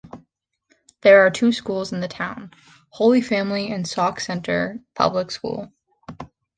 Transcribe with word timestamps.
There 1.01 1.23
are 1.23 1.29
two 1.29 1.51
schools 1.51 1.91
in 1.93 1.99
the 1.99 2.07
town: 2.07 2.49
Holy 2.89 3.21
Family 3.21 3.71
and 3.71 3.87
Sauk 3.87 4.19
Centre 4.19 4.79
Public 4.95 5.29
School. 5.29 5.71